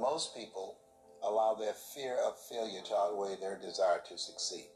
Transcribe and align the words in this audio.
most 0.00 0.34
people 0.34 0.78
allow 1.22 1.54
their 1.54 1.74
fear 1.94 2.16
of 2.26 2.38
failure 2.48 2.80
to 2.86 2.96
outweigh 2.96 3.36
their 3.40 3.58
desire 3.58 4.00
to 4.08 4.16
succeed. 4.16 4.68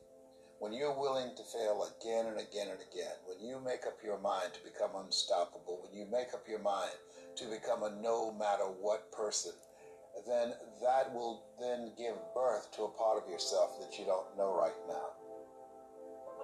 When 0.60 0.72
you're 0.72 0.98
willing 0.98 1.34
to 1.36 1.42
fail 1.42 1.88
again 1.88 2.26
and 2.26 2.38
again 2.38 2.68
and 2.68 2.80
again, 2.80 3.16
when 3.26 3.40
you 3.40 3.60
make 3.64 3.86
up 3.86 3.98
your 4.04 4.18
mind 4.18 4.52
to 4.54 4.60
become 4.62 4.90
unstoppable, 4.94 5.82
when 5.82 5.98
you 5.98 6.06
make 6.10 6.32
up 6.32 6.46
your 6.48 6.60
mind 6.60 6.92
to 7.36 7.44
become 7.46 7.82
a 7.82 7.90
no 8.00 8.32
matter 8.32 8.64
what 8.64 9.10
person, 9.12 9.52
then 10.26 10.54
that 10.80 11.12
will 11.12 11.42
then 11.58 11.92
give 11.98 12.14
birth 12.34 12.70
to 12.72 12.84
a 12.84 12.96
part 12.96 13.22
of 13.22 13.28
yourself 13.28 13.80
that 13.80 13.98
you 13.98 14.04
don't 14.04 14.36
know 14.38 14.54
right 14.56 14.78
now. 14.88 15.08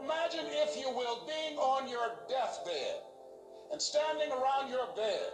Imagine, 0.03 0.47
if 0.49 0.77
you 0.77 0.91
will, 0.91 1.27
being 1.27 1.59
on 1.59 1.89
your 1.89 2.17
deathbed 2.29 3.05
and 3.71 3.81
standing 3.81 4.31
around 4.33 4.71
your 4.71 4.89
bed, 4.97 5.33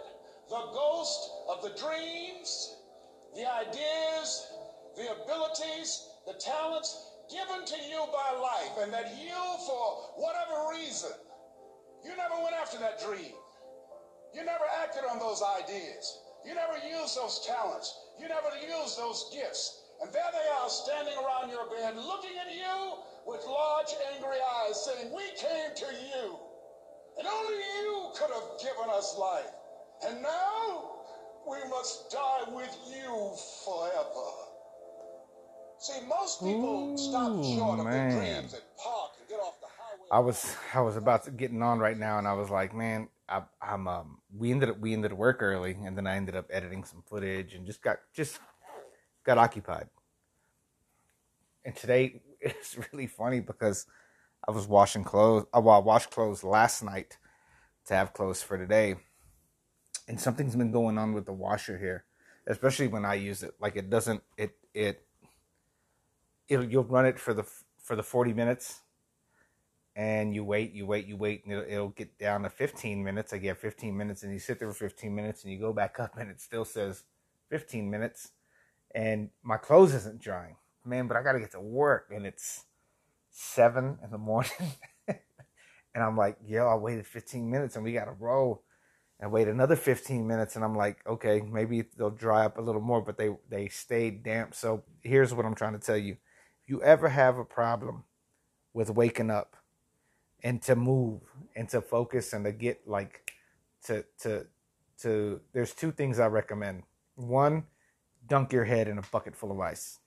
the 0.49 0.63
ghost 0.73 1.31
of 1.49 1.63
the 1.63 1.75
dreams, 1.79 2.75
the 3.35 3.45
ideas, 3.45 4.47
the 4.95 5.07
abilities, 5.23 6.09
the 6.25 6.33
talents 6.33 7.11
given 7.29 7.65
to 7.65 7.75
you 7.89 8.03
by 8.13 8.39
life, 8.39 8.83
and 8.83 8.93
that 8.93 9.11
you, 9.19 9.35
for 9.65 10.13
whatever 10.15 10.71
reason, 10.71 11.11
you 12.03 12.15
never 12.15 12.41
went 12.43 12.55
after 12.55 12.79
that 12.79 13.01
dream. 13.01 13.35
You 14.33 14.45
never 14.45 14.63
acted 14.81 15.03
on 15.09 15.19
those 15.19 15.41
ideas. 15.41 16.19
You 16.45 16.55
never 16.55 16.77
used 16.87 17.17
those 17.17 17.45
talents. 17.45 17.93
You 18.19 18.27
never 18.27 18.55
used 18.61 18.97
those 18.97 19.29
gifts. 19.33 19.83
And 20.01 20.13
there 20.13 20.29
they 20.31 20.47
are 20.61 20.69
standing 20.69 21.15
around 21.17 21.49
your 21.49 21.65
bed 21.69 21.97
looking 21.97 22.37
at 22.37 22.53
you 22.53 23.01
with 23.25 23.43
large 23.45 23.91
angry 24.13 24.37
eyes 24.61 24.85
saying, 24.85 25.11
we 25.11 25.23
came 25.35 25.73
to 25.75 25.85
you 25.91 26.37
and 27.17 27.27
only 27.27 27.57
you 27.81 28.09
could 28.15 28.29
have 28.29 28.59
given 28.61 28.89
us 28.93 29.17
life. 29.17 29.49
And 30.05 30.21
now 30.21 30.96
we 31.49 31.57
must 31.69 32.11
die 32.11 32.43
with 32.53 32.77
you 32.89 33.35
forever. 33.65 34.27
See, 35.79 36.05
most 36.07 36.41
people 36.41 36.93
Ooh, 36.93 36.97
stop 36.97 37.43
short 37.43 37.79
of 37.79 37.85
their 37.85 38.11
dreams 38.11 38.53
and 38.53 38.63
park 38.77 39.11
and 39.19 39.29
get 39.29 39.39
off 39.39 39.59
the 39.61 39.67
highway. 39.67 40.07
I 40.11 40.19
was 40.19 40.55
I 40.73 40.81
was 40.81 40.97
about 40.97 41.23
to 41.25 41.31
getting 41.31 41.61
on 41.61 41.79
right 41.79 41.97
now, 41.97 42.17
and 42.17 42.27
I 42.27 42.33
was 42.33 42.49
like, 42.49 42.73
man, 42.73 43.09
I, 43.29 43.43
I'm 43.61 43.87
um 43.87 44.17
we 44.35 44.51
ended 44.51 44.69
up 44.69 44.79
we 44.79 44.93
ended 44.93 45.11
up 45.11 45.17
work 45.17 45.41
early, 45.41 45.77
and 45.85 45.95
then 45.97 46.07
I 46.07 46.15
ended 46.15 46.35
up 46.35 46.47
editing 46.49 46.83
some 46.83 47.03
footage 47.07 47.53
and 47.53 47.65
just 47.65 47.81
got 47.81 47.97
just 48.13 48.39
got 49.23 49.37
occupied. 49.37 49.87
And 51.63 51.75
today 51.75 52.21
it's 52.41 52.77
really 52.91 53.07
funny 53.07 53.39
because 53.39 53.85
I 54.47 54.51
was 54.51 54.67
washing 54.67 55.03
clothes. 55.03 55.45
uh, 55.55 55.61
Well, 55.61 55.75
I 55.75 55.79
washed 55.79 56.11
clothes 56.11 56.43
last 56.43 56.83
night 56.83 57.17
to 57.85 57.95
have 57.95 58.13
clothes 58.13 58.43
for 58.43 58.57
today, 58.57 58.95
and 60.07 60.19
something's 60.19 60.55
been 60.55 60.71
going 60.71 60.97
on 60.97 61.13
with 61.13 61.25
the 61.25 61.33
washer 61.33 61.77
here, 61.77 62.05
especially 62.47 62.87
when 62.87 63.05
I 63.05 63.15
use 63.15 63.43
it. 63.43 63.55
Like 63.59 63.75
it 63.75 63.89
doesn't 63.89 64.23
it 64.37 64.55
it 64.73 65.05
it'll 66.47 66.65
you'll 66.65 66.83
run 66.83 67.05
it 67.05 67.19
for 67.19 67.33
the 67.33 67.43
for 67.77 67.95
the 67.95 68.03
40 68.03 68.33
minutes 68.33 68.81
and 69.97 70.35
you 70.35 70.43
wait, 70.43 70.73
you 70.73 70.85
wait, 70.85 71.07
you 71.07 71.17
wait, 71.17 71.43
and 71.43 71.53
it'll, 71.53 71.65
it'll 71.67 71.89
get 71.89 72.19
down 72.19 72.43
to 72.43 72.51
15 72.51 73.03
minutes. 73.03 73.33
I 73.33 73.39
get 73.39 73.57
15 73.57 73.97
minutes, 73.97 74.21
and 74.21 74.31
you 74.31 74.37
sit 74.37 74.59
there 74.59 74.67
for 74.67 74.75
15 74.75 75.13
minutes, 75.13 75.43
and 75.43 75.51
you 75.51 75.59
go 75.59 75.73
back 75.73 75.99
up, 75.99 76.15
and 76.17 76.29
it 76.29 76.39
still 76.39 76.65
says 76.65 77.03
15 77.49 77.89
minutes, 77.89 78.29
and 78.93 79.31
my 79.41 79.57
clothes 79.57 79.95
isn't 79.95 80.21
drying, 80.21 80.55
man. 80.85 81.07
But 81.07 81.17
I 81.17 81.23
gotta 81.23 81.39
get 81.39 81.51
to 81.53 81.59
work, 81.59 82.11
and 82.13 82.27
it's 82.27 82.65
seven 83.31 83.97
in 84.03 84.11
the 84.11 84.17
morning, 84.19 84.51
and 85.07 86.03
I'm 86.03 86.15
like, 86.15 86.37
yo, 86.45 86.67
I 86.67 86.75
waited 86.75 87.07
15 87.07 87.49
minutes, 87.49 87.75
and 87.75 87.83
we 87.83 87.91
gotta 87.93 88.13
roll, 88.19 88.61
and 89.19 89.31
wait 89.31 89.47
another 89.47 89.75
15 89.75 90.27
minutes, 90.27 90.55
and 90.55 90.63
I'm 90.63 90.75
like, 90.75 90.99
okay, 91.07 91.41
maybe 91.41 91.83
they'll 91.97 92.09
dry 92.09 92.45
up 92.45 92.57
a 92.57 92.61
little 92.61 92.81
more, 92.81 93.01
but 93.01 93.17
they 93.17 93.31
they 93.49 93.67
stayed 93.67 94.23
damp. 94.23 94.53
So 94.53 94.83
here's 95.01 95.33
what 95.33 95.45
I'm 95.45 95.55
trying 95.55 95.73
to 95.73 95.85
tell 95.85 95.97
you: 95.97 96.13
if 96.13 96.69
you 96.69 96.81
ever 96.83 97.09
have 97.09 97.37
a 97.37 97.45
problem 97.45 98.03
with 98.73 98.89
waking 98.91 99.31
up 99.31 99.55
and 100.43 100.61
to 100.61 100.75
move 100.75 101.21
and 101.55 101.67
to 101.69 101.81
focus 101.81 102.33
and 102.33 102.45
to 102.45 102.51
get 102.51 102.87
like 102.87 103.33
to 103.85 104.05
to 104.19 104.45
to 105.01 105.41
there's 105.53 105.73
two 105.73 105.91
things 105.91 106.19
I 106.19 106.27
recommend. 106.27 106.83
One, 107.15 107.65
dunk 108.27 108.53
your 108.53 108.65
head 108.65 108.87
in 108.87 108.99
a 108.99 109.03
bucket 109.11 109.35
full 109.35 109.51
of 109.51 109.59
ice. 109.59 109.99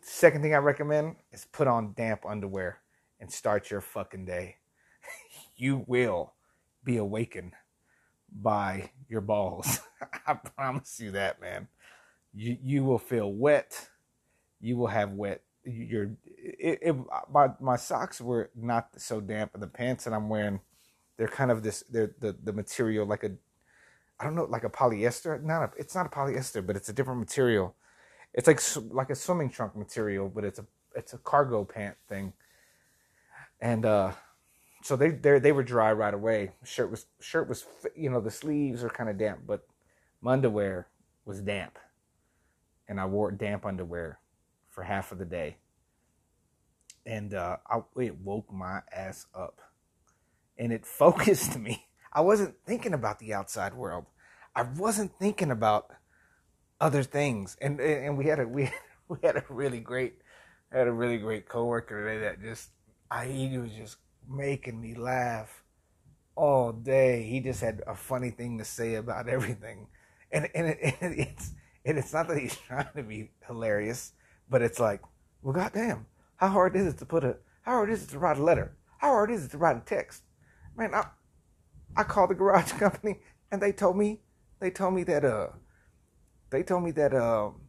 Second 0.00 0.40
thing 0.40 0.54
I 0.54 0.58
recommend 0.58 1.16
is 1.32 1.46
put 1.52 1.66
on 1.66 1.92
damp 1.94 2.24
underwear 2.24 2.80
and 3.20 3.30
start 3.30 3.70
your 3.70 3.82
fucking 3.82 4.24
day. 4.24 4.56
you 5.56 5.84
will 5.86 6.32
be 6.82 6.96
awakened 6.96 7.52
by 8.32 8.90
your 9.08 9.20
balls. 9.20 9.80
I 10.26 10.34
promise 10.34 11.00
you 11.00 11.12
that, 11.12 11.40
man. 11.40 11.68
You 12.34 12.56
you 12.62 12.84
will 12.84 12.98
feel 12.98 13.32
wet. 13.32 13.88
You 14.60 14.76
will 14.76 14.88
have 14.88 15.12
wet 15.12 15.42
your 15.68 16.10
it, 16.26 16.78
it, 16.82 16.96
my 17.32 17.48
my 17.60 17.76
socks 17.76 18.20
were 18.20 18.50
not 18.54 18.88
so 18.96 19.20
damp, 19.20 19.52
and 19.54 19.62
the 19.62 19.68
pants 19.68 20.04
that 20.04 20.12
I'm 20.12 20.28
wearing, 20.28 20.60
they're 21.16 21.28
kind 21.28 21.50
of 21.50 21.62
this. 21.62 21.84
They're 21.90 22.14
the 22.20 22.36
the 22.42 22.52
material 22.52 23.06
like 23.06 23.24
a, 23.24 23.32
I 24.18 24.24
don't 24.24 24.34
know, 24.34 24.44
like 24.44 24.64
a 24.64 24.70
polyester. 24.70 25.42
Not 25.42 25.62
a, 25.62 25.70
it's 25.76 25.94
not 25.94 26.06
a 26.06 26.10
polyester, 26.10 26.64
but 26.66 26.76
it's 26.76 26.88
a 26.88 26.92
different 26.92 27.20
material. 27.20 27.74
It's 28.34 28.46
like 28.46 28.60
like 28.92 29.10
a 29.10 29.14
swimming 29.14 29.50
trunk 29.50 29.76
material, 29.76 30.28
but 30.28 30.44
it's 30.44 30.58
a 30.58 30.66
it's 30.94 31.12
a 31.12 31.18
cargo 31.18 31.64
pant 31.64 31.96
thing. 32.08 32.32
And 33.60 33.84
uh, 33.84 34.12
so 34.82 34.96
they 34.96 35.10
they 35.10 35.52
were 35.52 35.62
dry 35.62 35.92
right 35.92 36.14
away. 36.14 36.52
Shirt 36.64 36.90
was 36.90 37.06
shirt 37.20 37.48
was 37.48 37.64
you 37.96 38.10
know 38.10 38.20
the 38.20 38.30
sleeves 38.30 38.82
are 38.84 38.90
kind 38.90 39.10
of 39.10 39.18
damp, 39.18 39.40
but 39.46 39.66
my 40.20 40.32
underwear 40.32 40.88
was 41.24 41.40
damp, 41.40 41.78
and 42.88 43.00
I 43.00 43.06
wore 43.06 43.30
damp 43.30 43.66
underwear 43.66 44.18
for 44.70 44.84
half 44.84 45.12
of 45.12 45.18
the 45.18 45.24
day 45.24 45.56
and 47.08 47.32
uh, 47.32 47.56
I, 47.68 47.80
it 48.00 48.20
woke 48.20 48.52
my 48.52 48.82
ass 48.94 49.26
up, 49.34 49.60
and 50.58 50.72
it 50.72 50.86
focused 50.86 51.58
me. 51.58 51.86
I 52.12 52.20
wasn't 52.20 52.54
thinking 52.66 52.92
about 52.92 53.18
the 53.18 53.34
outside 53.34 53.74
world. 53.74 54.04
I 54.54 54.62
wasn't 54.62 55.12
thinking 55.18 55.50
about 55.50 55.90
other 56.80 57.02
things, 57.02 57.56
and 57.60 57.80
and 57.80 58.16
we 58.16 58.26
had 58.26 58.40
a 58.40 58.46
we 58.46 58.70
we 59.08 59.16
had 59.22 59.36
a 59.36 59.44
really 59.48 59.80
great 59.80 60.14
had 60.70 60.86
a 60.86 60.92
really 60.92 61.16
great 61.16 61.48
coworker 61.48 62.04
today 62.04 62.20
that 62.20 62.42
just 62.42 62.70
I 63.10 63.26
he 63.26 63.56
was 63.56 63.72
just 63.72 63.96
making 64.28 64.80
me 64.80 64.94
laugh 64.94 65.64
all 66.36 66.72
day. 66.72 67.22
He 67.22 67.40
just 67.40 67.60
had 67.60 67.82
a 67.86 67.94
funny 67.94 68.30
thing 68.30 68.58
to 68.58 68.64
say 68.64 68.94
about 68.94 69.28
everything, 69.36 69.88
and 70.30 70.48
and, 70.54 70.68
it, 70.68 70.96
and 71.00 71.18
it's 71.18 71.52
and 71.84 71.98
it's 71.98 72.12
not 72.12 72.28
that 72.28 72.38
he's 72.38 72.56
trying 72.56 72.88
to 72.96 73.02
be 73.02 73.30
hilarious, 73.46 74.12
but 74.48 74.62
it's 74.62 74.78
like, 74.78 75.02
well, 75.42 75.54
goddamn, 75.54 76.06
how 76.36 76.48
hard 76.48 76.76
is 76.76 76.86
it 76.86 76.98
to 76.98 77.06
put 77.06 77.24
a 77.24 77.36
how 77.62 77.72
hard 77.72 77.90
is 77.90 78.04
it 78.04 78.10
to 78.10 78.18
write 78.18 78.38
a 78.38 78.42
letter? 78.42 78.76
How 78.98 79.08
hard 79.08 79.30
is 79.30 79.44
it 79.44 79.50
to 79.52 79.58
write 79.58 79.76
a 79.76 79.80
text? 79.80 80.22
Man, 80.76 80.94
I 80.94 81.06
I 81.96 82.04
called 82.04 82.30
the 82.30 82.34
garage 82.34 82.72
company 82.78 83.20
and 83.50 83.60
they 83.60 83.72
told 83.72 83.96
me 83.96 84.20
they 84.60 84.70
told 84.70 84.94
me 84.94 85.02
that 85.04 85.24
uh 85.24 85.48
they 86.50 86.62
told 86.62 86.84
me 86.84 86.90
that 86.92 87.14
um 87.14 87.62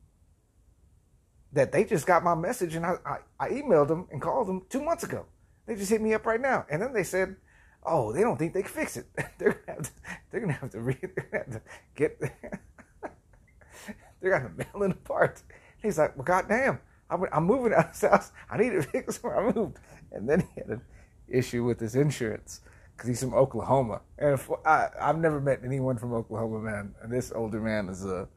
that 1.52 1.72
they 1.72 1.84
just 1.84 2.06
got 2.06 2.24
my 2.24 2.36
message 2.36 2.76
and 2.76 2.86
I, 2.86 2.96
I, 3.06 3.18
I 3.40 3.50
emailed 3.50 3.88
them 3.88 4.08
and 4.12 4.22
called 4.22 4.48
them 4.48 4.66
two 4.70 4.84
months 4.84 5.04
ago. 5.04 5.26
They 5.70 5.76
just 5.76 5.92
hit 5.92 6.02
me 6.02 6.16
up 6.16 6.26
right 6.26 6.42
now. 6.42 6.66
And 6.72 6.82
then 6.82 6.94
they 6.94 7.04
said, 7.04 7.36
Oh, 7.84 8.12
they 8.12 8.22
don't 8.22 8.38
think 8.38 8.56
they 8.56 8.64
can 8.64 8.72
fix 8.72 8.98
it. 8.98 9.06
they're 9.38 9.54
gonna 9.54 9.64
have 9.68 9.84
to 9.84 9.92
they're 10.32 10.42
gonna 10.42 10.54
have 10.54 10.72
to 10.72 10.78
gonna 10.80 10.96
have 11.32 11.52
to 11.52 11.62
get 11.96 12.20
they're 14.20 14.32
gonna 14.32 14.52
mail 14.58 14.84
it 14.84 14.92
apart. 14.92 15.44
He's 15.80 16.00
like, 16.00 16.18
Well 16.18 16.26
goddamn, 16.26 16.80
I'm, 17.08 17.24
I'm 17.32 17.44
moving 17.44 17.74
out 17.74 17.86
of 17.86 17.92
this 17.92 18.10
house. 18.10 18.32
I 18.50 18.58
need 18.58 18.72
to 18.72 18.82
fix 18.82 19.22
where 19.22 19.40
I 19.40 19.54
moved. 19.54 19.78
And 20.12 20.28
then 20.28 20.40
he 20.40 20.48
had 20.58 20.70
an 20.70 20.82
issue 21.28 21.64
with 21.64 21.80
his 21.80 21.96
insurance 21.96 22.62
because 22.98 23.08
he's 23.08 23.20
from 23.20 23.36
Oklahoma. 23.36 24.02
And 24.18 24.34
if, 24.34 24.50
I, 24.66 24.88
I've 25.00 25.20
never 25.20 25.40
met 25.40 25.62
anyone 25.64 26.00
from 26.00 26.14
Oklahoma, 26.14 26.62
man. 26.62 26.96
And 27.04 27.14
this 27.14 27.32
older 27.32 27.62
man 27.62 27.90
is 27.90 28.04
a, 28.06 28.28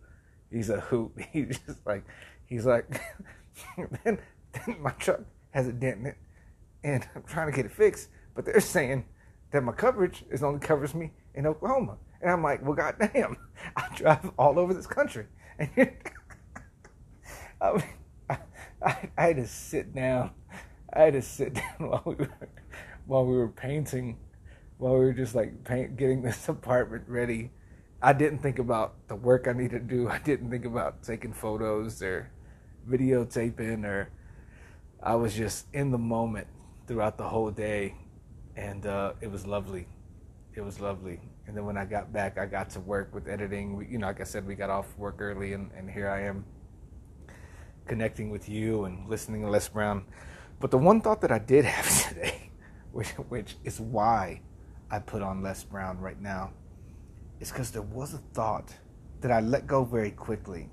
he's 0.50 0.68
a 0.68 0.80
hoot. 0.80 1.12
He's 1.32 1.58
just 1.66 1.78
like, 1.86 2.04
he's 2.44 2.66
like, 2.66 2.84
then, 4.04 4.18
then 4.52 4.76
my 4.80 4.90
truck 4.90 5.22
has 5.52 5.66
a 5.66 5.72
dent 5.72 6.00
in 6.00 6.06
it, 6.06 6.16
and 6.84 7.06
I'm 7.14 7.22
trying 7.22 7.50
to 7.50 7.56
get 7.56 7.66
it 7.66 7.72
fixed. 7.72 8.08
But 8.34 8.44
they're 8.44 8.60
saying 8.60 9.04
that 9.50 9.62
my 9.62 9.72
coverage 9.72 10.24
is 10.30 10.42
only 10.42 10.60
covers 10.60 10.94
me 10.94 11.12
in 11.34 11.46
Oklahoma. 11.46 11.96
And 12.20 12.30
I'm 12.30 12.42
like, 12.42 12.64
well, 12.64 12.74
goddamn, 12.74 13.36
I 13.76 13.88
drive 13.94 14.30
all 14.38 14.58
over 14.58 14.72
this 14.74 14.86
country. 14.86 15.26
And 15.58 15.70
I, 17.60 17.84
I, 18.30 18.38
I, 18.82 19.22
had 19.22 19.36
to 19.36 19.46
sit 19.46 19.94
down. 19.94 20.30
I 20.92 21.02
had 21.02 21.14
to 21.14 21.22
sit 21.22 21.54
down 21.78 21.90
while 21.90 22.02
we 22.04 22.14
were 22.14 22.30
while 23.06 23.26
we 23.26 23.36
were 23.36 23.48
painting, 23.48 24.16
while 24.78 24.94
we 24.94 25.00
were 25.00 25.12
just 25.12 25.34
like 25.34 25.64
paint, 25.64 25.96
getting 25.96 26.22
this 26.22 26.48
apartment 26.48 27.04
ready. 27.08 27.50
I 28.00 28.12
didn't 28.12 28.38
think 28.38 28.58
about 28.58 28.94
the 29.08 29.14
work 29.14 29.46
I 29.46 29.52
needed 29.52 29.88
to 29.88 29.94
do. 29.94 30.08
I 30.08 30.18
didn't 30.18 30.50
think 30.50 30.64
about 30.64 31.02
taking 31.02 31.32
photos 31.32 32.02
or 32.02 32.30
videotaping 32.88 33.84
or 33.84 34.10
I 35.02 35.14
was 35.14 35.34
just 35.34 35.66
in 35.72 35.90
the 35.90 35.98
moment 35.98 36.46
throughout 36.86 37.16
the 37.16 37.28
whole 37.28 37.50
day 37.50 37.94
and 38.56 38.86
uh, 38.86 39.12
it 39.20 39.30
was 39.30 39.46
lovely. 39.46 39.86
It 40.54 40.60
was 40.60 40.80
lovely. 40.80 41.20
And 41.46 41.56
then 41.56 41.64
when 41.64 41.76
I 41.76 41.84
got 41.84 42.12
back, 42.12 42.38
I 42.38 42.46
got 42.46 42.70
to 42.70 42.80
work 42.80 43.14
with 43.14 43.28
editing. 43.28 43.76
We, 43.76 43.86
you 43.86 43.98
know, 43.98 44.06
like 44.06 44.20
I 44.20 44.24
said, 44.24 44.46
we 44.46 44.54
got 44.54 44.70
off 44.70 44.86
work 44.96 45.16
early, 45.18 45.54
and, 45.54 45.70
and 45.76 45.90
here 45.90 46.08
I 46.08 46.22
am 46.22 46.44
connecting 47.86 48.30
with 48.30 48.48
you 48.48 48.84
and 48.84 49.08
listening 49.08 49.42
to 49.42 49.50
Les 49.50 49.68
Brown. 49.68 50.04
But 50.60 50.70
the 50.70 50.78
one 50.78 51.00
thought 51.00 51.20
that 51.22 51.32
I 51.32 51.38
did 51.38 51.64
have 51.64 52.08
today, 52.08 52.50
which, 52.92 53.08
which 53.28 53.56
is 53.64 53.80
why 53.80 54.42
I 54.90 54.98
put 54.98 55.22
on 55.22 55.42
Les 55.42 55.64
Brown 55.64 55.98
right 55.98 56.20
now, 56.20 56.52
is 57.40 57.50
because 57.50 57.70
there 57.70 57.82
was 57.82 58.14
a 58.14 58.18
thought 58.34 58.72
that 59.20 59.32
I 59.32 59.40
let 59.40 59.66
go 59.66 59.84
very 59.84 60.10
quickly. 60.10 60.68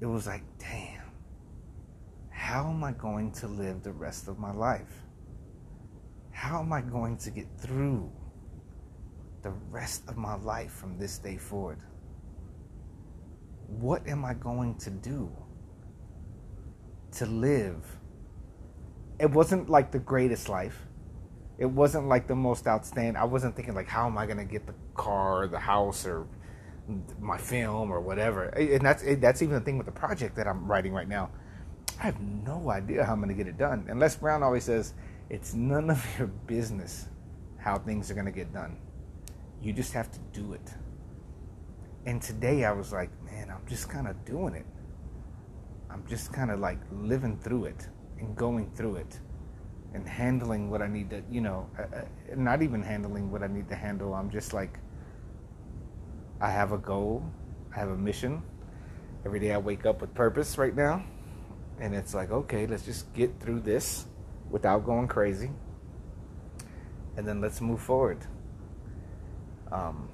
It 0.00 0.06
was 0.06 0.26
like, 0.26 0.42
damn, 0.58 0.95
how 2.46 2.70
am 2.70 2.84
I 2.84 2.92
going 2.92 3.32
to 3.32 3.48
live 3.48 3.82
the 3.82 3.90
rest 3.90 4.28
of 4.28 4.38
my 4.38 4.52
life? 4.52 5.02
How 6.30 6.60
am 6.60 6.72
I 6.72 6.80
going 6.80 7.16
to 7.16 7.30
get 7.32 7.48
through 7.58 8.08
the 9.42 9.50
rest 9.68 10.04
of 10.06 10.16
my 10.16 10.36
life 10.36 10.70
from 10.70 10.96
this 10.96 11.18
day 11.18 11.38
forward? 11.38 11.80
What 13.66 14.06
am 14.06 14.24
I 14.24 14.34
going 14.34 14.76
to 14.76 14.90
do 14.90 15.28
to 17.16 17.26
live? 17.26 17.84
It 19.18 19.28
wasn't 19.28 19.68
like 19.68 19.90
the 19.90 19.98
greatest 19.98 20.48
life. 20.48 20.86
It 21.58 21.66
wasn't 21.66 22.06
like 22.06 22.28
the 22.28 22.36
most 22.36 22.68
outstanding. 22.68 23.16
I 23.16 23.24
wasn't 23.24 23.56
thinking 23.56 23.74
like, 23.74 23.88
how 23.88 24.06
am 24.06 24.16
I 24.16 24.24
going 24.24 24.38
to 24.38 24.44
get 24.44 24.68
the 24.68 24.74
car, 24.94 25.42
or 25.42 25.48
the 25.48 25.58
house, 25.58 26.06
or 26.06 26.28
my 27.18 27.38
film, 27.38 27.90
or 27.90 28.00
whatever. 28.00 28.44
And 28.50 28.86
that's 28.86 29.02
that's 29.16 29.42
even 29.42 29.54
the 29.56 29.60
thing 29.62 29.78
with 29.78 29.86
the 29.86 29.98
project 30.06 30.36
that 30.36 30.46
I'm 30.46 30.70
writing 30.70 30.92
right 30.92 31.08
now. 31.08 31.32
I 32.00 32.04
have 32.04 32.20
no 32.20 32.70
idea 32.70 33.04
how 33.04 33.12
I'm 33.12 33.20
going 33.20 33.28
to 33.28 33.34
get 33.34 33.48
it 33.48 33.58
done. 33.58 33.86
And 33.88 33.98
Les 33.98 34.16
Brown 34.16 34.42
always 34.42 34.64
says, 34.64 34.94
it's 35.30 35.54
none 35.54 35.90
of 35.90 36.04
your 36.18 36.28
business 36.28 37.08
how 37.58 37.78
things 37.78 38.10
are 38.10 38.14
going 38.14 38.26
to 38.26 38.32
get 38.32 38.52
done. 38.52 38.76
You 39.62 39.72
just 39.72 39.92
have 39.92 40.10
to 40.12 40.18
do 40.32 40.52
it. 40.52 40.74
And 42.04 42.22
today 42.22 42.64
I 42.64 42.72
was 42.72 42.92
like, 42.92 43.10
man, 43.24 43.50
I'm 43.50 43.66
just 43.66 43.88
kind 43.88 44.06
of 44.06 44.24
doing 44.24 44.54
it. 44.54 44.66
I'm 45.90 46.06
just 46.06 46.32
kind 46.32 46.50
of 46.50 46.60
like 46.60 46.78
living 46.92 47.38
through 47.38 47.64
it 47.64 47.88
and 48.18 48.36
going 48.36 48.70
through 48.72 48.96
it 48.96 49.18
and 49.94 50.06
handling 50.06 50.70
what 50.70 50.82
I 50.82 50.88
need 50.88 51.10
to, 51.10 51.22
you 51.30 51.40
know, 51.40 51.68
uh, 51.78 51.82
uh, 51.82 52.04
not 52.36 52.62
even 52.62 52.82
handling 52.82 53.30
what 53.30 53.42
I 53.42 53.46
need 53.46 53.68
to 53.70 53.74
handle. 53.74 54.14
I'm 54.14 54.30
just 54.30 54.52
like, 54.52 54.78
I 56.40 56.50
have 56.50 56.72
a 56.72 56.78
goal, 56.78 57.24
I 57.74 57.78
have 57.80 57.88
a 57.88 57.96
mission. 57.96 58.42
Every 59.24 59.40
day 59.40 59.52
I 59.52 59.58
wake 59.58 59.86
up 59.86 60.02
with 60.02 60.14
purpose 60.14 60.58
right 60.58 60.76
now. 60.76 61.02
And 61.78 61.94
it's 61.94 62.14
like, 62.14 62.30
okay, 62.30 62.66
let's 62.66 62.84
just 62.84 63.12
get 63.12 63.38
through 63.40 63.60
this 63.60 64.06
without 64.50 64.84
going 64.84 65.08
crazy. 65.08 65.50
And 67.16 67.26
then 67.26 67.40
let's 67.40 67.60
move 67.60 67.80
forward. 67.80 68.18
Um, 69.70 70.08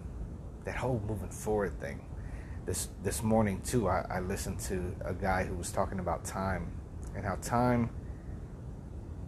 that 0.64 0.76
whole 0.76 1.03
moving 1.06 1.29
forward 1.29 1.79
thing. 1.81 2.00
This 2.64 2.88
this 3.03 3.23
morning 3.23 3.61
too, 3.62 3.88
I, 3.88 4.06
I 4.09 4.20
listened 4.20 4.61
to 4.61 4.94
a 5.05 5.12
guy 5.12 5.44
who 5.44 5.55
was 5.55 5.73
talking 5.73 5.99
about 5.99 6.25
time 6.25 6.70
and 7.17 7.25
how 7.25 7.35
time 7.37 7.91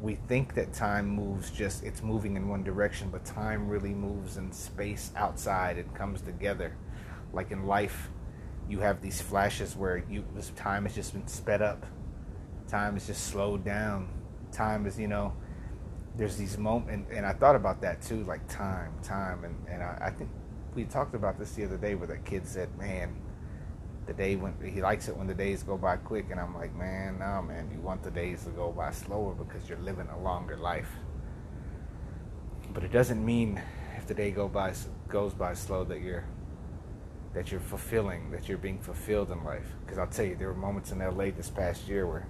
we 0.01 0.17
think 0.29 0.55
that 0.55 0.73
time 0.73 1.09
moves 1.09 1.51
just 1.51 1.83
it's 1.83 2.03
moving 2.03 2.37
in 2.37 2.49
one 2.49 2.63
direction, 2.63 3.11
but 3.11 3.25
time 3.25 3.69
really 3.69 3.95
moves 3.95 4.37
in 4.37 4.53
space 4.53 5.11
outside. 5.17 5.79
It 5.79 5.93
comes 5.95 6.21
together. 6.21 6.77
Like 7.33 7.51
in 7.51 7.67
life, 7.67 8.11
you 8.69 8.81
have 8.81 9.03
these 9.03 9.21
flashes 9.21 9.75
where 9.77 10.05
you 10.09 10.25
this 10.35 10.51
time 10.51 10.85
has 10.85 10.95
just 10.95 11.13
been 11.13 11.27
sped 11.27 11.63
up. 11.63 11.87
Time 12.75 12.97
is 12.97 13.06
just 13.06 13.29
slowed 13.29 13.65
down 13.65 14.09
time 14.50 14.87
is, 14.87 14.99
you 14.99 15.06
know, 15.06 15.32
there's 16.17 16.37
these 16.37 16.56
moments, 16.56 16.91
and, 16.93 17.06
and 17.19 17.25
I 17.25 17.32
thought 17.32 17.55
about 17.55 17.81
that 17.82 18.03
too, 18.03 18.25
like 18.25 18.47
time, 18.49 18.93
time, 19.00 19.44
and, 19.44 19.55
and 19.69 19.81
I, 19.81 19.99
I 20.06 20.11
think 20.11 20.29
we 20.75 20.85
talked 20.85 21.15
about 21.15 21.38
this 21.38 21.53
the 21.53 21.65
other 21.65 21.76
day 21.76 21.94
where 21.94 22.09
the 22.09 22.19
kid 22.19 22.47
said, 22.47 22.69
man, 22.79 23.15
the 24.06 24.12
day 24.12 24.35
when 24.35 24.55
he 24.65 24.82
likes 24.82 25.09
it 25.09 25.17
when 25.17 25.29
the 25.29 25.35
days 25.35 25.62
go 25.62 25.76
by 25.76 25.97
quick, 25.97 26.26
and 26.32 26.41
I'm 26.41 26.55
like, 26.55 26.75
man, 26.75 27.19
no, 27.21 27.43
man, 27.43 27.71
you 27.73 27.81
want 27.81 28.03
the 28.03 28.11
days 28.11 28.44
to 28.44 28.50
go 28.50 28.73
by 28.73 28.91
slower 28.91 29.35
because 29.35 29.69
you're 29.69 29.79
living 29.79 30.09
a 30.09 30.19
longer 30.19 30.56
life. 30.56 30.91
But 32.73 32.82
it 32.82 32.93
doesn't 32.93 33.25
mean 33.25 33.62
if 33.97 34.06
the 34.06 34.15
day 34.15 34.31
go 34.31 34.49
by 34.49 34.73
goes 35.09 35.32
by 35.32 35.55
slow 35.55 35.85
that 35.85 36.00
you're 36.00 36.25
that 37.35 37.50
you're 37.50 37.61
fulfilling, 37.61 38.31
that 38.31 38.49
you're 38.49 38.59
being 38.59 38.79
fulfilled 38.79 39.31
in 39.31 39.43
life. 39.44 39.67
Because 39.85 39.99
I'll 39.99 40.06
tell 40.06 40.25
you, 40.25 40.37
there 40.37 40.49
were 40.49 40.55
moments 40.55 40.93
in 40.93 40.99
LA 40.99 41.31
this 41.31 41.50
past 41.50 41.88
year 41.88 42.06
where 42.06 42.26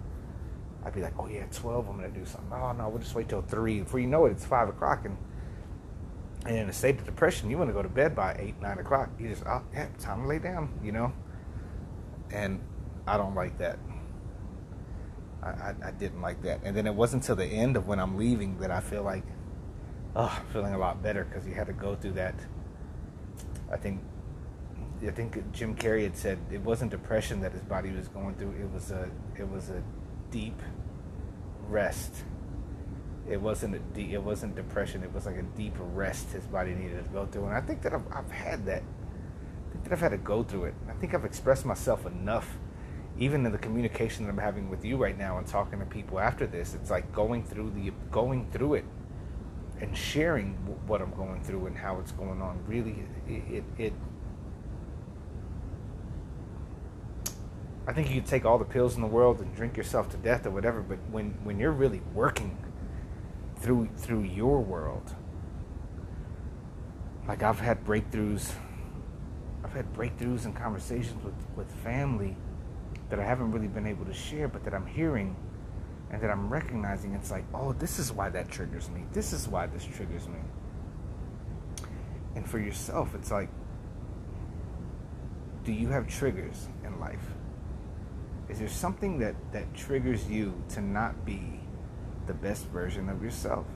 I'd 0.85 0.95
be 0.95 1.01
like, 1.01 1.15
oh 1.19 1.27
yeah, 1.29 1.45
12, 1.51 1.89
I'm 1.89 1.97
gonna 1.97 2.09
do 2.09 2.25
something. 2.25 2.53
Oh 2.53 2.73
no, 2.73 2.89
we'll 2.89 2.99
just 2.99 3.15
wait 3.15 3.29
till 3.29 3.43
three. 3.43 3.81
Before 3.81 4.01
you 4.01 4.07
know 4.07 4.27
it, 4.27 4.33
it's 4.33 4.45
five 4.45 4.69
o'clock, 4.69 5.05
and 5.05 5.17
and 6.47 6.59
in 6.59 6.69
a 6.69 6.73
state 6.73 6.99
of 6.99 7.07
depression, 7.07 7.49
you 7.49 7.57
want 7.57 7.71
to 7.71 7.75
go 7.75 7.83
to 7.83 7.89
bed 7.89 8.15
by 8.15 8.37
eight, 8.39 8.61
nine 8.61 8.79
o'clock. 8.79 9.09
You 9.19 9.29
just, 9.29 9.45
oh 9.47 9.63
yeah, 9.73 9.89
time 9.99 10.23
to 10.23 10.29
lay 10.29 10.39
down, 10.39 10.69
you 10.83 10.93
know. 10.93 11.13
And 12.31 12.61
I 13.07 13.17
don't 13.17 13.35
like 13.35 13.57
that. 13.59 13.79
I, 15.43 15.49
I, 15.49 15.75
I 15.87 15.91
didn't 15.93 16.21
like 16.21 16.43
that. 16.43 16.61
And 16.63 16.77
then 16.77 16.87
it 16.87 16.95
wasn't 16.95 17.23
till 17.23 17.37
the 17.37 17.47
end 17.47 17.77
of 17.77 17.87
when 17.87 17.99
I'm 17.99 18.19
leaving 18.19 18.59
that 18.59 18.71
I 18.71 18.81
feel 18.81 19.03
like, 19.03 19.25
oh, 20.15 20.39
I'm 20.39 20.47
feeling 20.53 20.75
a 20.75 20.79
lot 20.79 21.03
better 21.03 21.25
because 21.25 21.47
you 21.47 21.55
had 21.55 21.67
to 21.69 21.73
go 21.73 21.95
through 21.95 22.13
that. 22.13 22.35
I 23.73 23.77
think 23.79 24.01
I 25.07 25.11
think 25.11 25.53
Jim 25.53 25.75
Carrey 25.75 26.05
had 26.05 26.17
said 26.17 26.39
it 26.51 26.61
wasn't 26.61 26.91
depression 26.91 27.41
that 27.41 27.53
his 27.53 27.63
body 27.63 27.91
was 27.91 28.09
going 28.09 28.35
through. 28.35 28.53
It 28.61 28.71
was 28.71 28.91
a 28.91 29.11
it 29.37 29.49
was 29.49 29.71
a 29.71 29.83
deep 30.35 30.61
rest. 31.69 32.13
It 33.31 33.41
wasn't 33.41 33.77
a 33.77 33.79
deep, 33.79 34.11
it 34.11 34.23
wasn't 34.23 34.57
depression. 34.57 35.05
It 35.05 35.15
was 35.15 35.27
like 35.27 35.37
a 35.37 35.43
deep 35.43 35.75
rest 35.79 36.33
his 36.33 36.45
body 36.47 36.75
needed 36.75 37.05
to 37.05 37.11
go 37.11 37.25
through. 37.25 37.47
And 37.47 37.55
I 37.55 37.61
think 37.61 37.83
that 37.83 37.95
I've, 37.95 38.05
I've 38.13 38.31
had 38.33 38.67
that. 38.67 38.83
I 38.83 39.73
think 39.73 39.85
that 39.85 39.93
I've 39.93 40.01
had 40.01 40.11
to 40.11 40.19
go 40.19 40.43
through 40.43 40.65
it. 40.65 40.75
I 40.91 40.93
think 40.95 41.15
I've 41.15 41.25
expressed 41.25 41.65
myself 41.65 42.05
enough, 42.05 42.59
even 43.17 43.47
in 43.47 43.53
the 43.53 43.59
communication 43.59 44.25
that 44.25 44.31
I'm 44.31 44.39
having 44.39 44.69
with 44.69 44.85
you 44.85 44.97
right 44.97 45.17
now 45.17 45.39
and 45.39 45.47
talking 45.47 45.79
to 45.79 45.87
people 45.87 46.19
after 46.19 46.49
this. 46.49 46.75
It's 46.75 46.91
like 46.91 47.13
going 47.13 47.45
through 47.45 47.71
the 47.71 47.93
going 48.11 48.51
through 48.51 48.75
it 48.75 48.85
and 49.81 49.97
sharing 49.97 50.55
what 50.89 51.01
I'm 51.01 51.15
going 51.15 51.45
through 51.45 51.67
and 51.67 51.77
how 51.77 52.01
it's 52.01 52.13
going 52.13 52.43
on. 52.43 52.59
Really, 52.67 53.05
it, 53.29 53.55
it, 53.55 53.65
it 53.79 53.93
I 57.87 57.93
think 57.93 58.09
you 58.09 58.21
could 58.21 58.27
take 58.27 58.47
all 58.47 58.59
the 58.59 58.65
pills 58.65 58.95
in 58.95 59.03
the 59.03 59.07
world 59.07 59.41
and 59.41 59.55
drink 59.55 59.77
yourself 59.77 60.09
to 60.11 60.17
death 60.17 60.47
or 60.47 60.51
whatever, 60.51 60.81
but 60.81 60.99
when, 61.11 61.31
when 61.45 61.59
you're 61.59 61.73
really 61.73 62.01
working 62.15 62.57
through 63.59 63.89
through 63.97 64.23
your 64.23 64.61
world, 64.61 65.15
like 67.29 67.43
I've 67.43 67.61
had 67.61 67.85
breakthroughs, 67.85 68.53
I've 69.63 69.73
had 69.73 69.93
breakthroughs 69.93 70.47
and 70.47 70.57
conversations 70.57 71.23
with, 71.23 71.35
with 71.57 71.71
family 71.83 72.37
that 73.11 73.19
I 73.19 73.25
haven't 73.25 73.53
really 73.53 73.69
been 73.69 73.87
able 73.87 74.07
to 74.07 74.15
share, 74.15 74.49
but 74.49 74.65
that 74.65 74.75
I'm 74.75 74.87
hearing 74.87 75.37
and 76.11 76.23
that 76.23 76.31
I'm 76.31 76.49
recognizing 76.49 77.13
it's 77.13 77.31
like, 77.31 77.45
oh, 77.53 77.73
this 77.75 77.99
is 77.99 78.13
why 78.13 78.31
that 78.31 78.51
triggers 78.51 78.89
me. 78.89 79.05
This 79.13 79.33
is 79.33 79.47
why 79.47 79.67
this 79.67 79.85
triggers 79.85 80.27
me. 80.27 80.39
And 82.35 82.49
for 82.49 82.59
yourself, 82.59 83.15
it's 83.15 83.31
like, 83.31 83.49
do 85.65 85.73
you 85.73 85.89
have 85.89 86.07
triggers 86.07 86.69
in 86.85 86.99
life? 86.99 87.35
Is 88.49 88.59
there 88.59 88.69
something 88.69 89.19
that, 89.21 89.35
that 89.53 89.73
triggers 89.75 90.29
you 90.29 90.63
to 90.71 90.81
not 90.81 91.25
be 91.25 91.61
the 92.27 92.35
best 92.35 92.67
version 92.67 93.09
of 93.09 93.23
yourself? 93.23 93.67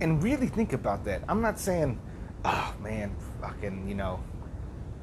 And 0.00 0.22
really 0.22 0.46
think 0.46 0.72
about 0.72 1.04
that. 1.04 1.22
I'm 1.28 1.40
not 1.40 1.58
saying, 1.58 2.00
oh 2.44 2.74
man, 2.80 3.14
fucking, 3.40 3.88
you 3.88 3.94
know, 3.94 4.22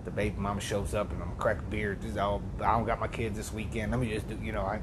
the 0.03 0.11
baby 0.11 0.35
mama 0.37 0.61
shows 0.61 0.93
up 0.93 1.11
and 1.11 1.21
I'm 1.21 1.35
crack 1.35 1.69
beer. 1.69 1.95
Just, 1.95 2.17
oh, 2.17 2.41
I 2.59 2.71
don't 2.71 2.85
got 2.85 2.99
my 2.99 3.07
kids 3.07 3.37
this 3.37 3.53
weekend. 3.53 3.91
Let 3.91 3.99
me 3.99 4.11
just 4.11 4.27
do, 4.27 4.37
you 4.41 4.51
know, 4.51 4.61
I. 4.61 4.81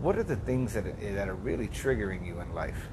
What 0.00 0.16
are 0.16 0.22
the 0.22 0.36
things 0.36 0.74
that 0.74 0.86
are, 0.86 1.14
that 1.14 1.28
are 1.28 1.34
really 1.34 1.68
triggering 1.68 2.26
you 2.26 2.40
in 2.40 2.54
life? 2.54 2.88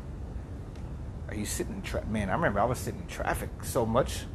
Are 1.28 1.36
you 1.36 1.46
sitting 1.46 1.84
in? 1.84 2.12
Man, 2.12 2.30
I 2.30 2.34
remember 2.34 2.60
I 2.60 2.66
was 2.66 2.80
sitting 2.80 3.02
in 3.02 3.08
traffic 3.08 3.50
so 3.64 3.86
much 3.86 4.26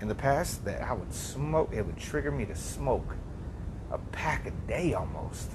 in 0.00 0.08
the 0.08 0.14
past 0.14 0.64
that 0.64 0.82
I 0.82 0.92
would 0.92 1.12
smoke. 1.12 1.72
It 1.72 1.86
would 1.86 1.96
trigger 1.96 2.30
me 2.30 2.44
to 2.46 2.54
smoke 2.54 3.16
a 3.90 3.98
pack 3.98 4.46
a 4.46 4.50
day 4.68 4.94
almost. 4.94 5.50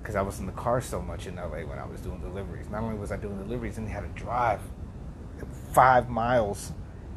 Because 0.00 0.16
I 0.16 0.22
was 0.22 0.40
in 0.40 0.46
the 0.46 0.52
car 0.52 0.80
so 0.80 1.00
much 1.00 1.26
in 1.26 1.36
LA 1.36 1.60
when 1.60 1.78
I 1.78 1.86
was 1.86 2.00
doing 2.00 2.20
deliveries. 2.20 2.68
Not 2.70 2.82
only 2.82 2.96
was 2.96 3.12
I 3.12 3.16
doing 3.16 3.38
deliveries, 3.38 3.78
and 3.78 3.88
had 3.88 4.02
to 4.02 4.22
drive 4.22 4.60
five 5.72 6.08
miles, 6.08 6.72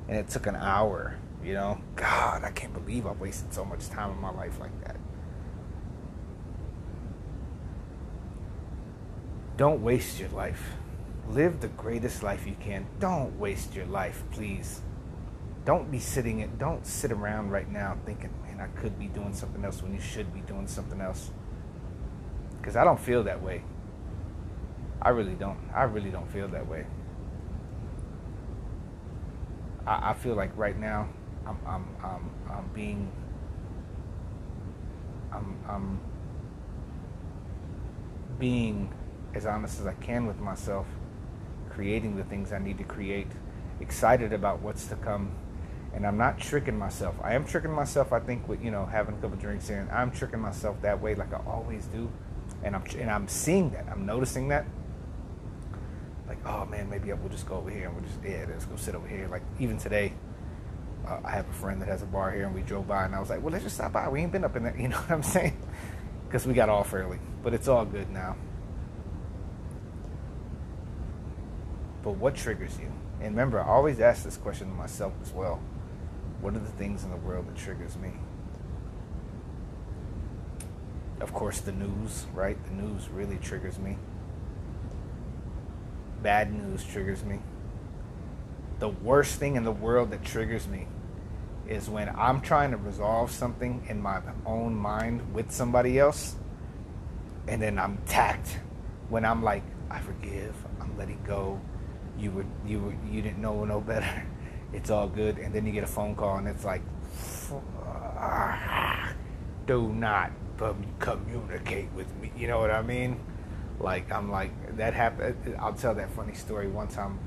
and 0.07 0.17
it 0.17 0.27
took 0.27 0.47
an 0.47 0.55
hour. 0.55 1.15
You 1.43 1.53
know, 1.53 1.81
God, 1.95 2.43
I 2.43 2.51
can't 2.51 2.73
believe 2.73 3.07
I 3.07 3.13
wasted 3.13 3.53
so 3.53 3.65
much 3.65 3.89
time 3.89 4.11
in 4.11 4.21
my 4.21 4.31
life 4.31 4.59
like 4.59 4.77
that. 4.85 4.97
Don't 9.57 9.81
waste 9.81 10.19
your 10.19 10.29
life. 10.29 10.71
Live 11.29 11.61
the 11.61 11.67
greatest 11.69 12.23
life 12.23 12.45
you 12.45 12.55
can. 12.59 12.85
Don't 12.99 13.39
waste 13.39 13.75
your 13.75 13.85
life, 13.85 14.23
please. 14.31 14.81
Don't 15.65 15.91
be 15.91 15.99
sitting 15.99 16.39
it. 16.39 16.57
Don't 16.57 16.85
sit 16.85 17.11
around 17.11 17.51
right 17.51 17.71
now 17.71 17.97
thinking, 18.05 18.33
I 18.61 18.67
could 18.79 18.97
be 18.99 19.07
doing 19.07 19.33
something 19.33 19.65
else 19.65 19.81
when 19.81 19.93
you 19.93 19.99
should 19.99 20.33
be 20.33 20.41
doing 20.41 20.67
something 20.67 21.01
else. 21.01 21.31
Because 22.57 22.75
I 22.75 22.83
don't 22.83 22.99
feel 22.99 23.23
that 23.23 23.41
way. 23.41 23.63
I 25.01 25.09
really 25.09 25.33
don't. 25.33 25.57
I 25.73 25.83
really 25.83 26.11
don't 26.11 26.31
feel 26.31 26.47
that 26.49 26.67
way. 26.67 26.85
I, 29.87 30.11
I 30.11 30.13
feel 30.13 30.35
like 30.35 30.55
right 30.55 30.79
now 30.79 31.09
I'm 31.47 31.57
I'm 31.65 31.85
I'm, 32.03 32.29
I'm 32.51 32.69
being 32.73 33.11
I'm 35.33 35.57
I'm 35.67 35.99
being 38.37 38.93
as 39.33 39.45
honest 39.45 39.79
as 39.79 39.87
I 39.87 39.93
can 39.93 40.27
with 40.27 40.39
myself, 40.39 40.85
creating 41.69 42.15
the 42.15 42.23
things 42.25 42.51
I 42.51 42.59
need 42.59 42.77
to 42.77 42.83
create, 42.83 43.27
excited 43.79 44.33
about 44.33 44.61
what's 44.61 44.87
to 44.87 44.95
come, 44.97 45.31
and 45.93 46.05
I'm 46.07 46.17
not 46.17 46.39
tricking 46.39 46.77
myself. 46.77 47.15
I 47.21 47.33
am 47.33 47.45
tricking 47.45 47.71
myself, 47.71 48.13
I 48.13 48.19
think, 48.19 48.47
with 48.47 48.63
you 48.63 48.71
know 48.71 48.85
having 48.85 49.15
a 49.15 49.17
couple 49.17 49.37
drinks 49.37 49.67
here, 49.67 49.79
and 49.79 49.91
I'm 49.91 50.11
tricking 50.11 50.39
myself 50.39 50.81
that 50.81 51.01
way, 51.01 51.15
like 51.15 51.33
I 51.33 51.41
always 51.45 51.85
do, 51.87 52.09
and 52.63 52.75
I'm 52.75 52.83
and 52.97 53.09
I'm 53.09 53.27
seeing 53.27 53.71
that, 53.71 53.85
I'm 53.89 54.05
noticing 54.05 54.47
that. 54.49 54.65
Like, 56.27 56.45
oh 56.45 56.65
man, 56.65 56.89
maybe 56.89 57.11
I 57.11 57.15
will 57.15 57.29
just 57.29 57.45
go 57.45 57.55
over 57.55 57.69
here 57.69 57.87
and 57.87 57.95
we'll 57.95 58.05
just 58.05 58.23
yeah, 58.23 58.45
let's 58.47 58.65
go 58.65 58.75
sit 58.77 58.95
over 58.95 59.07
here. 59.07 59.27
Like 59.27 59.43
even 59.59 59.77
today, 59.77 60.13
uh, 61.05 61.19
I 61.25 61.31
have 61.31 61.49
a 61.49 61.53
friend 61.53 61.81
that 61.81 61.89
has 61.89 62.01
a 62.01 62.05
bar 62.05 62.31
here, 62.31 62.45
and 62.45 62.55
we 62.55 62.61
drove 62.61 62.87
by, 62.87 63.05
and 63.05 63.13
I 63.13 63.19
was 63.19 63.29
like, 63.29 63.41
well, 63.41 63.51
let's 63.51 63.65
just 63.65 63.75
stop 63.75 63.91
by. 63.91 64.07
We 64.07 64.21
ain't 64.21 64.31
been 64.31 64.45
up 64.45 64.55
in 64.55 64.63
there, 64.63 64.77
you 64.79 64.87
know 64.87 64.97
what 64.97 65.11
I'm 65.11 65.23
saying? 65.23 65.57
Because 66.27 66.47
we 66.47 66.53
got 66.53 66.69
off 66.69 66.93
early, 66.93 67.19
but 67.43 67.53
it's 67.53 67.67
all 67.67 67.85
good 67.85 68.09
now. 68.09 68.37
But 72.01 72.11
what 72.13 72.35
triggers 72.35 72.79
you? 72.79 72.91
And 73.19 73.31
remember, 73.31 73.61
I 73.61 73.67
always 73.67 73.99
ask 73.99 74.23
this 74.23 74.37
question 74.37 74.69
to 74.69 74.73
myself 74.73 75.13
as 75.21 75.31
well. 75.31 75.61
What 76.41 76.55
are 76.55 76.59
the 76.59 76.71
things 76.71 77.03
in 77.03 77.11
the 77.11 77.17
world 77.17 77.47
that 77.47 77.55
triggers 77.55 77.95
me? 77.97 78.11
Of 81.19 81.33
course, 81.33 81.61
the 81.61 81.71
news, 81.71 82.25
right? 82.33 82.57
The 82.65 82.73
news 82.73 83.07
really 83.09 83.37
triggers 83.37 83.77
me. 83.77 83.97
Bad 86.23 86.51
news 86.51 86.83
triggers 86.83 87.23
me. 87.23 87.39
The 88.79 88.89
worst 88.89 89.35
thing 89.35 89.55
in 89.55 89.63
the 89.63 89.71
world 89.71 90.09
that 90.11 90.23
triggers 90.23 90.67
me 90.67 90.87
is 91.67 91.87
when 91.87 92.09
I'm 92.09 92.41
trying 92.41 92.71
to 92.71 92.77
resolve 92.77 93.31
something 93.31 93.85
in 93.87 94.01
my 94.01 94.21
own 94.45 94.73
mind 94.73 95.35
with 95.35 95.51
somebody 95.51 95.99
else, 95.99 96.35
and 97.47 97.61
then 97.61 97.77
I'm 97.77 97.97
tacked 98.07 98.57
when 99.09 99.25
I'm 99.25 99.43
like, 99.43 99.63
I 99.91 99.99
forgive, 99.99 100.55
I'm 100.79 100.97
letting 100.97 101.21
go, 101.23 101.61
you 102.17 102.31
were 102.31 102.45
you 102.65 102.79
were 102.79 102.95
you 103.11 103.21
didn't 103.21 103.39
know 103.39 103.63
no 103.65 103.79
better. 103.79 104.23
It's 104.73 104.89
all 104.89 105.07
good, 105.07 105.37
and 105.37 105.53
then 105.53 105.65
you 105.65 105.71
get 105.71 105.83
a 105.83 105.87
phone 105.87 106.15
call, 106.15 106.37
and 106.37 106.47
it's 106.47 106.63
like, 106.63 106.81
do 109.67 109.89
not 109.89 110.31
communicate 110.99 111.91
with 111.93 112.13
me. 112.17 112.31
You 112.37 112.47
know 112.47 112.59
what 112.59 112.71
I 112.71 112.81
mean? 112.81 113.19
Like 113.79 114.11
I'm 114.11 114.31
like 114.31 114.77
that 114.77 114.93
happened. 114.93 115.55
I'll 115.59 115.73
tell 115.73 115.95
that 115.95 116.11
funny 116.11 116.35
story 116.35 116.67
one 116.67 116.87
time. 116.87 117.19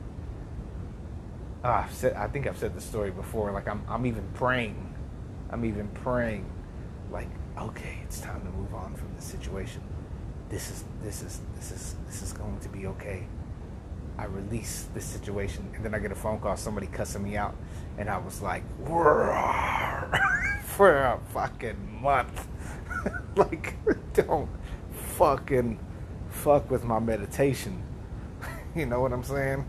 Uh, 1.65 1.83
I've 1.85 1.93
said, 1.93 2.13
I 2.15 2.29
think 2.29 2.47
I've 2.47 2.59
said 2.59 2.75
the 2.75 2.81
story 2.81 3.11
before. 3.11 3.51
Like 3.51 3.67
I'm, 3.67 3.83
I'm 3.89 4.07
even 4.07 4.25
praying. 4.35 4.95
I'm 5.51 5.65
even 5.65 5.89
praying. 5.89 6.49
Like, 7.11 7.29
okay, 7.59 7.99
it's 8.05 8.21
time 8.21 8.43
to 8.43 8.51
move 8.51 8.75
on 8.75 8.95
from 8.95 9.09
this 9.17 9.25
situation. 9.25 9.83
This 10.51 10.71
is, 10.71 10.85
this 11.03 11.23
is, 11.23 11.41
this 11.57 11.73
is, 11.73 11.97
this 12.07 12.23
is 12.23 12.33
going 12.33 12.59
to 12.61 12.69
be 12.69 12.87
okay. 12.87 13.27
I 14.17 14.27
release 14.27 14.89
this 14.95 15.05
situation, 15.05 15.71
and 15.75 15.85
then 15.85 15.95
I 15.95 15.99
get 15.99 16.13
a 16.13 16.15
phone 16.15 16.39
call, 16.39 16.57
somebody 16.57 16.87
cussing 16.87 17.23
me 17.23 17.37
out, 17.37 17.55
and 17.99 18.09
I 18.09 18.19
was 18.19 18.41
like, 18.41 18.63
for 20.65 20.97
a 20.97 21.21
fucking 21.33 22.03
month. 22.03 22.47
like, 23.37 23.75
don't 24.13 24.49
fucking 25.17 25.79
fuck 26.29 26.71
with 26.71 26.85
my 26.85 26.99
meditation. 26.99 27.83
you 28.75 28.87
know 28.87 29.01
what 29.01 29.13
I'm 29.13 29.23
saying? 29.23 29.65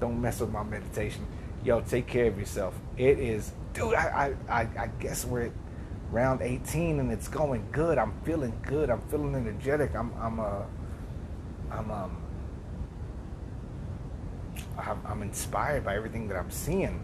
Don't 0.00 0.20
mess 0.20 0.40
with 0.40 0.50
my 0.50 0.62
meditation. 0.62 1.26
Yo, 1.64 1.80
take 1.80 2.06
care 2.06 2.26
of 2.26 2.38
yourself. 2.38 2.74
It 2.96 3.18
is, 3.18 3.52
dude. 3.74 3.94
I 3.94 4.34
I, 4.48 4.60
I 4.78 4.90
guess 4.98 5.24
we're 5.24 5.46
at 5.46 5.52
round 6.10 6.42
18 6.42 7.00
and 7.00 7.12
it's 7.12 7.28
going 7.28 7.66
good. 7.70 7.98
I'm 7.98 8.14
feeling 8.24 8.58
good. 8.66 8.90
I'm 8.90 9.00
feeling 9.02 9.34
energetic. 9.34 9.94
I'm 9.94 10.12
I'm 10.18 10.40
uh 10.40 10.62
I'm 11.70 11.90
um 11.90 12.16
I'm 15.04 15.22
inspired 15.22 15.84
by 15.84 15.96
everything 15.96 16.28
that 16.28 16.36
I'm 16.36 16.50
seeing 16.50 17.02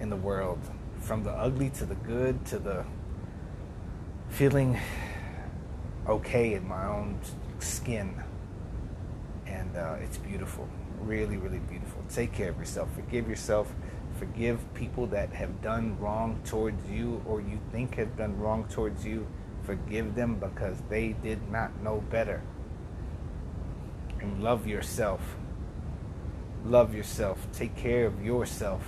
in 0.00 0.10
the 0.10 0.16
world, 0.16 0.58
from 1.00 1.22
the 1.22 1.30
ugly 1.30 1.70
to 1.70 1.84
the 1.84 1.94
good 1.94 2.44
to 2.46 2.58
the 2.58 2.84
feeling 4.28 4.78
okay 6.08 6.54
in 6.54 6.66
my 6.66 6.86
own 6.86 7.18
skin. 7.58 8.14
And 9.46 9.76
uh, 9.76 9.96
it's 10.00 10.18
beautiful, 10.18 10.68
really, 11.00 11.36
really 11.36 11.58
beautiful. 11.58 12.02
Take 12.08 12.32
care 12.32 12.50
of 12.50 12.58
yourself, 12.58 12.88
forgive 12.94 13.28
yourself, 13.28 13.72
forgive 14.18 14.60
people 14.74 15.06
that 15.08 15.32
have 15.32 15.62
done 15.62 15.98
wrong 15.98 16.40
towards 16.44 16.88
you 16.88 17.22
or 17.26 17.40
you 17.40 17.58
think 17.72 17.96
have 17.96 18.16
done 18.16 18.38
wrong 18.38 18.64
towards 18.68 19.04
you. 19.04 19.26
Forgive 19.62 20.14
them 20.14 20.36
because 20.36 20.82
they 20.90 21.14
did 21.22 21.50
not 21.50 21.82
know 21.82 22.02
better. 22.10 22.42
And 24.20 24.42
love 24.42 24.66
yourself 24.66 25.36
love 26.64 26.94
yourself, 26.94 27.46
take 27.52 27.76
care 27.76 28.06
of 28.06 28.24
yourself 28.24 28.82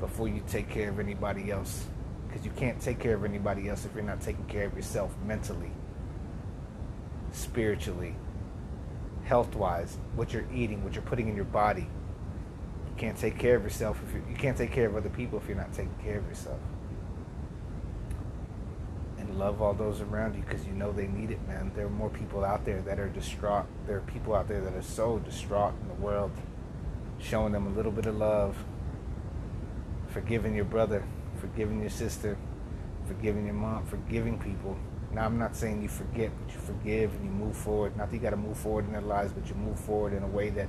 before 0.00 0.28
you 0.28 0.42
take 0.48 0.68
care 0.68 0.90
of 0.90 0.98
anybody 0.98 1.50
else. 1.50 1.86
Because 2.26 2.44
you 2.44 2.52
can't 2.52 2.80
take 2.80 2.98
care 2.98 3.14
of 3.14 3.24
anybody 3.24 3.68
else 3.68 3.84
if 3.84 3.94
you're 3.94 4.04
not 4.04 4.20
taking 4.20 4.44
care 4.44 4.66
of 4.66 4.76
yourself 4.76 5.14
mentally, 5.24 5.72
spiritually, 7.32 8.14
health 9.24 9.54
wise, 9.56 9.98
what 10.14 10.32
you're 10.32 10.46
eating, 10.54 10.84
what 10.84 10.94
you're 10.94 11.02
putting 11.02 11.28
in 11.28 11.34
your 11.34 11.44
body. 11.44 11.82
You 11.82 12.96
can't 12.96 13.16
take 13.16 13.38
care 13.38 13.56
of 13.56 13.64
yourself 13.64 14.00
if 14.06 14.14
you 14.14 14.36
can't 14.36 14.56
take 14.56 14.72
care 14.72 14.86
of 14.86 14.96
other 14.96 15.08
people 15.08 15.38
if 15.38 15.48
you're 15.48 15.56
not 15.56 15.72
taking 15.72 15.94
care 16.02 16.18
of 16.18 16.28
yourself. 16.28 16.60
And 19.18 19.38
love 19.38 19.60
all 19.60 19.74
those 19.74 20.00
around 20.00 20.36
you 20.36 20.42
because 20.42 20.64
you 20.66 20.72
know 20.72 20.92
they 20.92 21.08
need 21.08 21.32
it, 21.32 21.46
man. 21.48 21.72
There 21.74 21.86
are 21.86 21.90
more 21.90 22.10
people 22.10 22.44
out 22.44 22.64
there 22.64 22.80
that 22.82 23.00
are 23.00 23.08
distraught. 23.08 23.66
There 23.86 23.96
are 23.96 24.02
people 24.02 24.34
out 24.34 24.46
there 24.46 24.60
that 24.60 24.74
are 24.74 24.82
so 24.82 25.18
distraught 25.18 25.74
in 25.82 25.88
the 25.88 25.94
world 25.94 26.30
showing 27.20 27.52
them 27.52 27.66
a 27.66 27.70
little 27.70 27.92
bit 27.92 28.06
of 28.06 28.16
love, 28.16 28.56
forgiving 30.08 30.54
your 30.54 30.64
brother, 30.64 31.04
forgiving 31.36 31.80
your 31.80 31.90
sister, 31.90 32.36
forgiving 33.06 33.44
your 33.44 33.54
mom, 33.54 33.84
forgiving 33.86 34.38
people. 34.38 34.76
Now, 35.12 35.24
I'm 35.24 35.38
not 35.38 35.56
saying 35.56 35.82
you 35.82 35.88
forget, 35.88 36.30
but 36.38 36.54
you 36.54 36.60
forgive 36.60 37.12
and 37.14 37.24
you 37.24 37.30
move 37.30 37.56
forward. 37.56 37.96
Not 37.96 38.10
that 38.10 38.16
you 38.16 38.22
got 38.22 38.30
to 38.30 38.36
move 38.36 38.56
forward 38.56 38.86
in 38.86 38.92
their 38.92 39.00
lives, 39.00 39.32
but 39.32 39.48
you 39.48 39.54
move 39.56 39.78
forward 39.78 40.12
in 40.12 40.22
a 40.22 40.28
way 40.28 40.50
that 40.50 40.68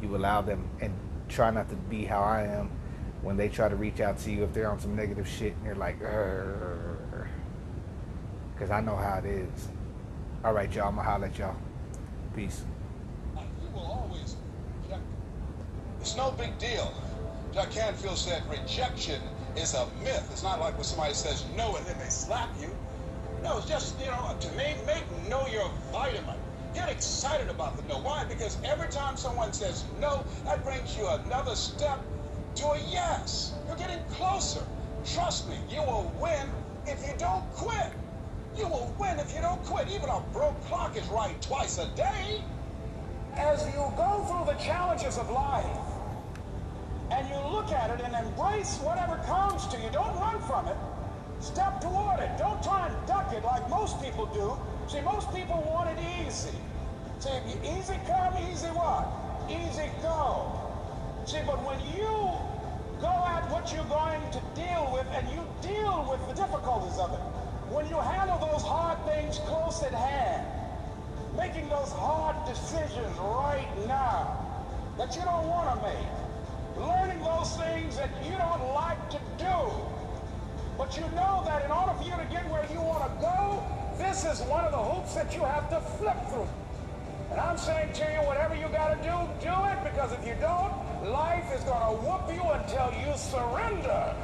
you 0.00 0.16
allow 0.16 0.40
them 0.40 0.68
and 0.80 0.92
try 1.28 1.50
not 1.50 1.68
to 1.68 1.76
be 1.76 2.04
how 2.04 2.22
I 2.22 2.42
am 2.44 2.70
when 3.22 3.36
they 3.36 3.48
try 3.48 3.68
to 3.68 3.76
reach 3.76 4.00
out 4.00 4.18
to 4.20 4.30
you 4.30 4.44
if 4.44 4.52
they're 4.52 4.70
on 4.70 4.78
some 4.78 4.96
negative 4.96 5.28
shit 5.28 5.54
and 5.54 5.64
you're 5.64 5.74
like, 5.74 5.98
because 8.54 8.70
I 8.70 8.80
know 8.80 8.96
how 8.96 9.18
it 9.18 9.26
is. 9.26 9.68
All 10.44 10.52
right, 10.52 10.72
y'all. 10.72 10.88
I'm 10.88 10.94
going 10.94 11.04
to 11.04 11.10
holler 11.10 11.26
at 11.26 11.38
y'all. 11.38 11.56
Peace. 12.34 12.64
It's 16.04 16.16
no 16.16 16.32
big 16.32 16.58
deal. 16.58 16.92
Jack 17.54 17.70
Canfield 17.70 18.18
said 18.18 18.42
rejection 18.50 19.22
is 19.56 19.72
a 19.72 19.86
myth. 20.02 20.28
It's 20.30 20.42
not 20.42 20.60
like 20.60 20.74
when 20.74 20.84
somebody 20.84 21.14
says 21.14 21.46
no 21.56 21.76
and 21.76 21.86
then 21.86 21.98
they 21.98 22.10
slap 22.10 22.50
you. 22.60 22.68
No, 23.42 23.56
it's 23.56 23.66
just, 23.66 23.98
you 23.98 24.08
know, 24.08 24.36
to 24.38 24.48
me, 24.52 24.74
make 24.84 25.02
no 25.30 25.46
your 25.46 25.70
vitamin. 25.92 26.36
Get 26.74 26.90
excited 26.90 27.48
about 27.48 27.78
the 27.78 27.88
no. 27.88 28.00
Why? 28.00 28.26
Because 28.26 28.58
every 28.64 28.88
time 28.88 29.16
someone 29.16 29.54
says 29.54 29.86
no, 29.98 30.22
that 30.44 30.62
brings 30.62 30.94
you 30.94 31.08
another 31.08 31.56
step 31.56 31.98
to 32.56 32.66
a 32.66 32.78
yes. 32.90 33.54
You're 33.66 33.78
getting 33.78 34.04
closer. 34.10 34.62
Trust 35.06 35.48
me, 35.48 35.56
you 35.70 35.80
will 35.80 36.12
win 36.20 36.50
if 36.86 37.00
you 37.08 37.14
don't 37.16 37.50
quit. 37.54 37.92
You 38.58 38.68
will 38.68 38.94
win 39.00 39.18
if 39.18 39.34
you 39.34 39.40
don't 39.40 39.64
quit. 39.64 39.88
Even 39.88 40.10
a 40.10 40.20
broke 40.34 40.62
clock 40.66 40.98
is 40.98 41.06
right 41.06 41.40
twice 41.40 41.78
a 41.78 41.86
day. 41.96 42.42
As 43.36 43.66
you 43.68 43.90
go 43.96 44.24
through 44.28 44.54
the 44.54 44.60
challenges 44.62 45.18
of 45.18 45.28
life, 45.30 45.93
and 47.10 47.28
you 47.28 47.36
look 47.52 47.70
at 47.72 47.90
it 47.90 48.04
and 48.04 48.14
embrace 48.14 48.78
whatever 48.78 49.16
comes 49.26 49.66
to 49.68 49.76
you. 49.78 49.90
Don't 49.92 50.16
run 50.18 50.40
from 50.42 50.68
it. 50.68 50.76
Step 51.40 51.80
toward 51.80 52.20
it. 52.20 52.30
Don't 52.38 52.62
try 52.62 52.88
and 52.88 53.06
duck 53.06 53.32
it 53.32 53.44
like 53.44 53.68
most 53.68 54.00
people 54.02 54.26
do. 54.26 54.56
See, 54.88 55.00
most 55.00 55.32
people 55.34 55.62
want 55.68 55.90
it 55.90 55.98
easy. 56.20 56.56
See, 57.18 57.30
easy 57.62 57.98
come, 58.06 58.34
easy 58.50 58.68
what? 58.68 59.08
Easy 59.48 59.90
go. 60.02 60.60
See, 61.26 61.40
but 61.46 61.60
when 61.64 61.80
you 61.96 62.32
go 63.00 63.12
at 63.28 63.48
what 63.50 63.72
you're 63.72 63.84
going 63.92 64.20
to 64.32 64.40
deal 64.54 64.90
with 64.92 65.06
and 65.12 65.28
you 65.28 65.40
deal 65.60 66.06
with 66.08 66.20
the 66.28 66.34
difficulties 66.34 66.98
of 66.98 67.12
it, 67.12 67.20
when 67.72 67.88
you 67.88 67.96
handle 67.96 68.38
those 68.38 68.62
hard 68.62 68.98
things 69.06 69.38
close 69.44 69.82
at 69.82 69.92
hand, 69.92 70.46
making 71.36 71.68
those 71.68 71.92
hard 71.92 72.36
decisions 72.46 73.16
right 73.18 73.68
now 73.86 74.36
that 74.96 75.14
you 75.16 75.22
don't 75.22 75.48
want 75.48 75.68
to 75.74 75.76
make, 75.86 76.23
learning 76.76 77.20
those 77.22 77.56
things 77.56 77.96
that 77.96 78.10
you 78.24 78.36
don't 78.36 78.74
like 78.74 79.10
to 79.10 79.18
do. 79.38 79.56
But 80.76 80.96
you 80.96 81.02
know 81.14 81.42
that 81.46 81.64
in 81.64 81.70
order 81.70 81.94
for 81.94 82.04
you 82.04 82.16
to 82.16 82.26
get 82.30 82.48
where 82.50 82.66
you 82.72 82.80
want 82.80 83.04
to 83.04 83.20
go, 83.20 83.62
this 83.96 84.24
is 84.24 84.40
one 84.48 84.64
of 84.64 84.72
the 84.72 84.78
hoops 84.78 85.14
that 85.14 85.34
you 85.34 85.42
have 85.44 85.70
to 85.70 85.80
flip 85.98 86.16
through. 86.30 86.48
And 87.30 87.40
I'm 87.40 87.58
saying 87.58 87.92
to 87.94 88.02
you, 88.02 88.26
whatever 88.26 88.54
you 88.54 88.68
got 88.68 88.88
to 88.94 88.98
do, 89.02 89.16
do 89.40 89.54
it, 89.70 89.78
because 89.84 90.12
if 90.12 90.26
you 90.26 90.34
don't, 90.40 90.72
Life 91.04 91.52
is 91.54 91.62
going 91.64 91.82
to 91.82 92.00
whoop 92.00 92.32
you 92.32 92.40
until 92.40 92.90
you 92.98 93.14
surrender 93.14 94.14